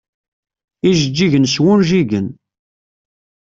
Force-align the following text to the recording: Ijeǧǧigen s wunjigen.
Ijeǧǧigen 0.89 1.45
s 1.53 1.55
wunjigen. 1.63 2.27